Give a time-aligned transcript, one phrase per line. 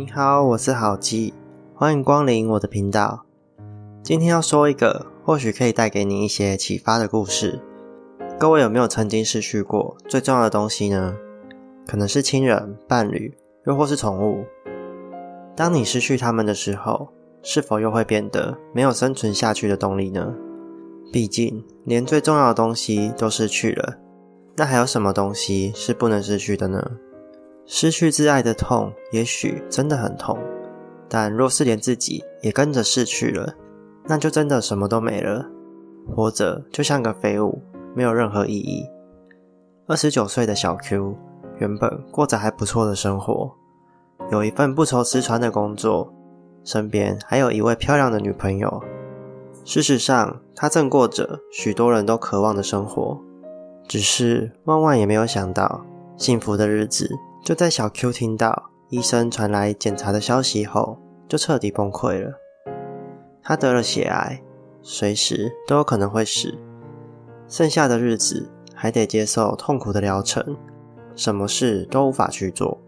[0.00, 1.34] 你好，我是好基，
[1.74, 3.26] 欢迎光临我的频道。
[4.02, 7.60] 今天要说一个或许可以带给你一些启发的故事。
[8.38, 11.14] 各位有没有曾经失去过最重要的东西呢？
[11.86, 13.36] 可能是亲人、伴侣，
[13.66, 14.42] 又或是宠物。
[15.54, 17.08] 当你失去他们的时候，
[17.42, 20.32] 是否又会变得没有生存下去的动力呢？
[21.12, 23.98] 毕竟，连最重要的东西都失去了，
[24.56, 26.90] 那还有什么东西是不能失去的呢？
[27.72, 30.36] 失去挚爱的痛，也许真的很痛，
[31.08, 33.54] 但若是连自己也跟着逝去了，
[34.06, 35.46] 那就真的什么都没了。
[36.12, 37.62] 活着就像个废物，
[37.94, 38.84] 没有任何意义。
[39.86, 41.14] 二十九岁的小 Q，
[41.60, 43.52] 原本过着还不错的生活，
[44.32, 46.12] 有一份不愁吃穿的工作，
[46.64, 48.82] 身边还有一位漂亮的女朋友。
[49.64, 53.16] 事实上，他正过着许多人都渴望的生活，
[53.86, 55.86] 只是万万也没有想到，
[56.20, 57.10] 幸福的日子
[57.42, 62.34] 就在小 Q 听到医生传来检查的消息后，就彻底崩溃了。
[63.42, 64.42] 他得了血癌，
[64.82, 66.58] 随时都有可能会死，
[67.48, 70.58] 剩下的日子还得接受痛苦的疗程，
[71.16, 72.78] 什么事都无法去做。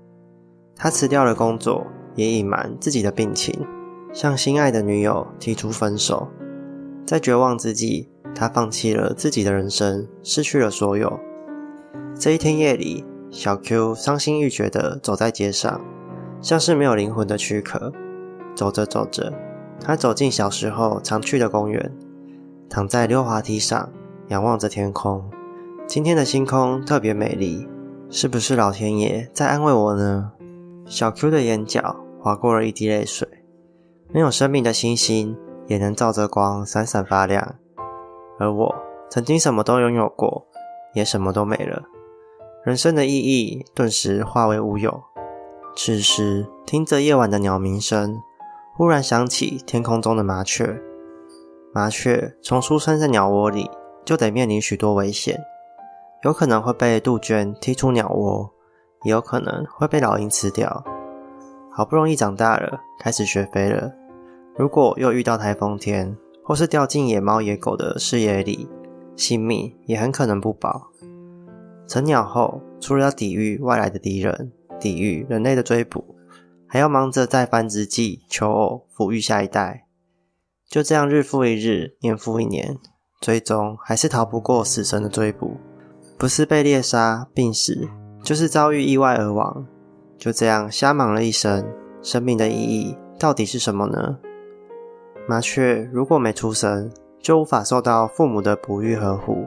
[0.76, 3.66] 他辞掉了工作，也隐瞒自己的病情，
[4.12, 6.28] 向心爱的女友提出分手。
[7.06, 11.18] 在绝望之际，他放弃了自己的人生，失去了所有。
[12.14, 13.02] 这一天夜里，
[13.32, 15.80] 小 Q 伤心欲绝地走在街上，
[16.40, 17.92] 像是没有灵魂的躯壳。
[18.54, 19.32] 走着走着，
[19.80, 21.90] 他走进小时候常去的公园，
[22.68, 23.88] 躺在溜滑梯上，
[24.28, 25.28] 仰望着天空。
[25.88, 27.66] 今天的星空特别美丽，
[28.10, 30.32] 是不是老天爷在安慰我呢？
[30.84, 33.26] 小 Q 的眼角划过了一滴泪水。
[34.12, 35.36] 没有生命的星星。
[35.68, 37.54] 也能照着光闪闪发亮，
[38.38, 38.74] 而我
[39.08, 40.44] 曾经什么都拥有过，
[40.92, 41.84] 也什么都没了，
[42.64, 45.02] 人生的意义顿时化为乌有。
[45.74, 48.22] 此时听着夜晚的鸟鸣声，
[48.76, 50.80] 忽然想起天空中的麻雀。
[51.74, 53.68] 麻雀从出生在鸟窝里，
[54.04, 55.40] 就得面临许多危险，
[56.22, 58.48] 有可能会被杜鹃踢出鸟窝，
[59.02, 60.84] 也有可能会被老鹰吃掉。
[61.68, 63.90] 好不容易长大了，开始学飞了。
[64.54, 68.68] 如果又遇到台风天，或是掉进野猫野狗的视野里，
[69.16, 70.90] 性命也很可能不保。
[71.92, 76.16] 成鸟后，除了要抵御外来的敌人，抵御人类的追捕，
[76.66, 79.86] 还要忙着在繁殖季求偶，抚育下一代。
[80.66, 82.78] 就这样日复一日，年复一年，
[83.20, 85.58] 最终还是逃不过死神的追捕。
[86.16, 87.86] 不是被猎杀病死，
[88.22, 89.66] 就是遭遇意外而亡。
[90.16, 91.62] 就这样瞎忙了一生，
[92.00, 94.16] 生命的意义到底是什么呢？
[95.28, 99.44] 麻雀如果没出生，就无法受到父母的哺育呵护；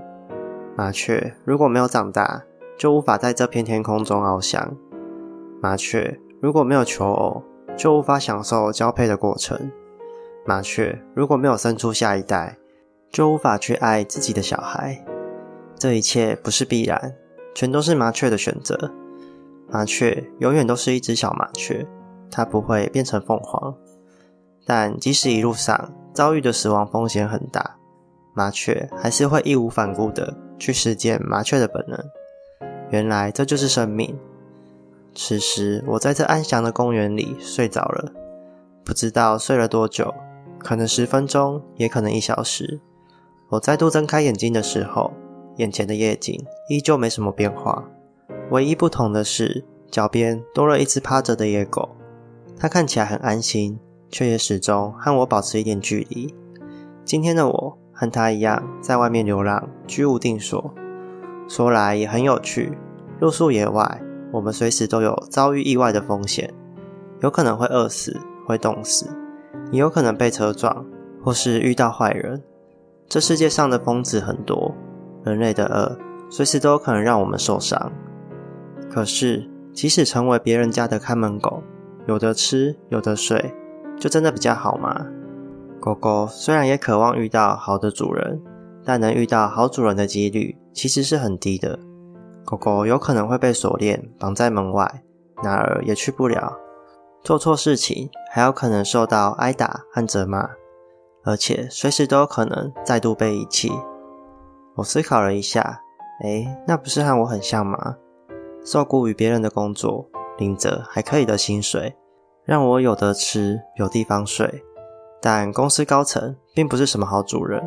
[0.78, 2.44] 麻雀如果没有长大，
[2.78, 4.74] 就无法在这片天空中翱翔；
[5.62, 7.42] 麻雀如果没有求偶，
[7.78, 9.58] 就无法享受交配的过程；
[10.46, 12.58] 麻雀如果没有生出下一代，
[13.10, 15.02] 就无法去爱自己的小孩。
[15.78, 17.16] 这一切不是必然，
[17.54, 18.92] 全都是麻雀的选择。
[19.70, 21.88] 麻雀永远都是一只小麻雀，
[22.30, 23.74] 它不会变成凤凰。
[24.66, 27.75] 但即使一路上遭遇的死亡风险很大，
[28.36, 31.98] 麻雀还是会义无反顾的去实践麻雀的本能。
[32.92, 34.16] 原来这就是生命。
[35.16, 38.12] 此时我在这安详的公园里睡着了，
[38.84, 40.14] 不知道睡了多久，
[40.60, 42.80] 可能十分钟，也可能一小时。
[43.50, 45.14] 我再度睁开眼睛的时候，
[45.56, 47.90] 眼前的夜景依旧没什么变化，
[48.52, 51.96] 唯一不同的是脚边多了一只趴着的野狗，
[52.58, 53.80] 它看起来很安心。
[54.08, 56.34] 却也始终和我保持一点距离。
[57.04, 60.74] 今天的我和他一样，在外面流浪，居无定所。
[61.48, 62.78] 说来也很有趣，
[63.20, 64.02] 露宿野外，
[64.32, 66.54] 我们随时都有遭遇意外的风险，
[67.22, 69.08] 有可能会饿死，会冻死，
[69.72, 70.86] 也有可能被车撞，
[71.24, 72.44] 或是遇到坏人。
[73.08, 74.76] 这世界上的疯子很多，
[75.24, 75.98] 人类的恶
[76.30, 77.92] 随时都有可能让我们受伤。
[78.92, 81.62] 可是，即使成为别人家的看门狗，
[82.08, 83.54] 有得吃，有得睡。
[83.98, 85.06] 就真的比较好吗？
[85.80, 88.42] 狗狗虽然也渴望遇到好的主人，
[88.84, 91.78] 但能遇到好主人的几率其实是很低的。
[92.44, 95.04] 狗狗有可能会被锁链绑在门外，
[95.44, 96.58] 哪儿也去不了。
[97.24, 100.50] 做错事情还有可能受到挨打和责骂，
[101.24, 103.72] 而且随时都有可能再度被遗弃。
[104.76, 105.82] 我思考了一下，
[106.24, 107.96] 哎，那不是和我很像吗？
[108.64, 110.08] 受雇于别人的工作，
[110.38, 111.96] 领着还可以的薪水。
[112.44, 114.64] 让我有得吃，有地方睡，
[115.22, 117.64] 但公司高层并不是什么好主人，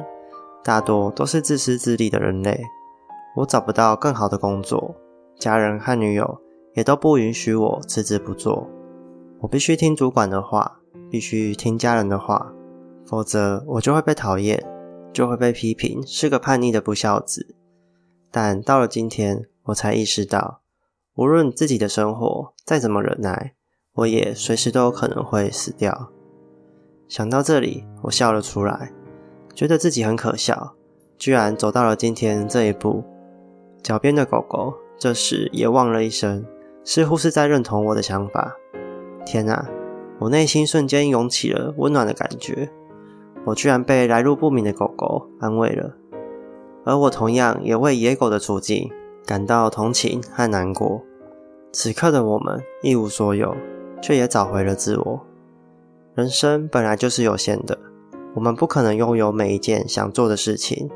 [0.62, 2.60] 大多都是自私自利的人类。
[3.36, 4.94] 我找不到更好的工作，
[5.38, 6.40] 家人和女友
[6.74, 8.68] 也都不允许我辞职不做。
[9.40, 10.80] 我必须听主管的话，
[11.10, 12.52] 必须听家人的话，
[13.06, 14.64] 否则我就会被讨厌，
[15.12, 17.54] 就会被批评是个叛逆的不孝子。
[18.30, 20.60] 但到了今天，我才意识到，
[21.14, 23.54] 无论自己的生活再怎么忍耐，
[23.94, 26.10] 我也随时都有可能会死掉。
[27.08, 28.93] 想到这里，我笑了出来，
[29.55, 30.75] 觉得自己很可笑，
[31.16, 33.02] 居然走到了今天这一步。
[33.82, 36.44] 脚边的狗狗这时也汪了一声，
[36.84, 38.55] 似乎是在认同我的想法。
[39.25, 39.66] 天啊，
[40.19, 42.69] 我内心瞬间涌起了温暖的感觉，
[43.46, 45.94] 我居然被来路不明的狗狗安慰了。
[46.84, 48.90] 而我同样也为野狗的处境
[49.25, 51.02] 感到同情和难过。
[51.72, 53.56] 此刻的我们一无所有，
[54.02, 55.27] 却也找回了自我。
[56.18, 57.78] 人生本来就是有限的，
[58.34, 60.90] 我们不可能拥有每一件想做的事情。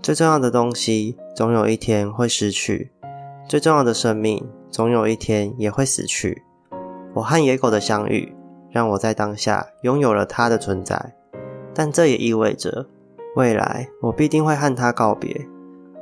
[0.00, 2.88] 最重要的东西，总有一天会失去；
[3.48, 6.44] 最重要的生命，总有一天也会死去。
[7.12, 8.32] 我和野狗的相遇，
[8.70, 11.12] 让我在当下拥有了它的存在，
[11.74, 12.86] 但这也意味着。
[13.34, 15.44] 未来我必定会和它告别，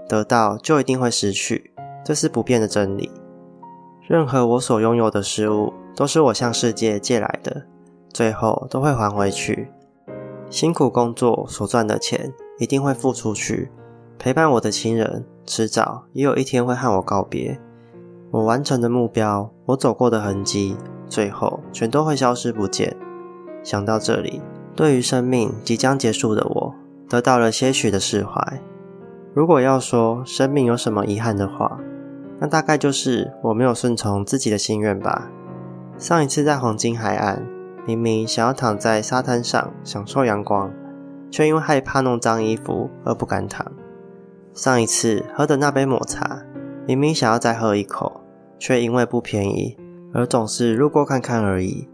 [0.07, 1.73] 得到就一定会失去，
[2.05, 3.11] 这是不变的真理。
[4.07, 7.65] 任何我所拥有的事物，都是我向世界借来的，
[8.13, 9.71] 最后都会还回去。
[10.49, 13.71] 辛苦工作所赚的钱，一定会付出去。
[14.19, 17.59] 陪伴我的亲人，迟早也有一天会和我告别。
[18.31, 20.77] 我完成的目标，我走过的痕迹，
[21.09, 22.97] 最后全都会消失不见。
[23.63, 24.43] 想到这里，
[24.77, 26.75] 对于生命即将结束的我。
[27.09, 28.63] 得到了些许的释怀。
[29.35, 31.81] 如果要说生命有什么遗憾的话，
[32.39, 35.29] 那大概就是我没有顺从自己的心愿吧。
[35.99, 37.45] 上一次在黄金海岸，
[37.87, 40.73] 明明想要躺在沙滩上享受阳光，
[41.31, 43.71] 却因为害怕弄脏衣服而不敢躺。
[44.55, 46.43] 上一次喝的那杯抹茶，
[46.87, 48.21] 明明想要再喝一口，
[48.59, 49.77] 却因为不便宜
[50.13, 51.89] 而总是路过看看而已。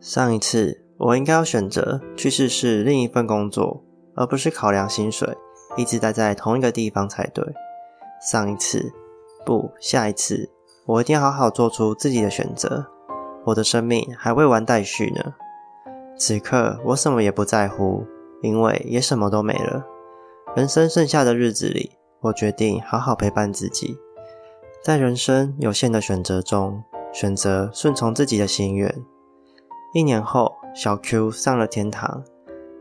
[0.00, 3.82] 上一次我应该要选择去试试另一份工作。
[4.14, 5.26] 而不是考量薪水，
[5.74, 7.42] 一直待在同一个地方才对。
[8.20, 8.92] 上一次，
[9.42, 10.50] 不，下一次，
[10.84, 12.84] 我一定要好好做出自己的选择。
[13.44, 15.34] 我的生命还未完待续呢。
[16.16, 18.04] 此刻，我什么也不在乎，
[18.42, 19.84] 因为也什么都没了。
[20.54, 23.96] 人生剩下的日子里，我决定好好陪伴自己，
[24.82, 28.94] 在人生有限的选择中，选择顺从自己的心愿。
[29.94, 32.22] 一年后，小 Q 上了天堂，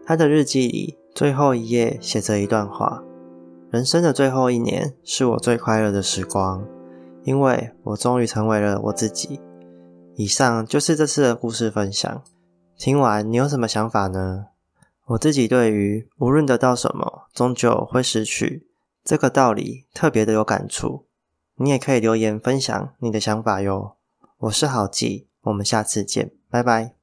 [0.05, 0.97] 他的日记里。
[1.13, 3.03] 最后一页写着一段话：
[3.69, 6.65] 人生的最后一年是我最快乐的时光，
[7.25, 9.41] 因为我终于成为了我自己。
[10.15, 12.23] 以上就是这次的故事分享。
[12.77, 14.47] 听完你有什么想法呢？
[15.07, 18.67] 我自己对于无论得到什么，终究会失去
[19.03, 21.05] 这个道理特别的有感触。
[21.55, 23.97] 你也可以留言分享你的想法哟。
[24.39, 27.00] 我是郝记，我们下次见，拜拜。